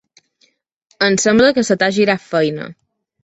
[1.07, 2.67] Em sembla que se t'ha girat feina.